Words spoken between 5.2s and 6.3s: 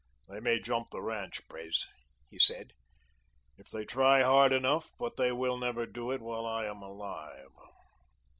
will never do it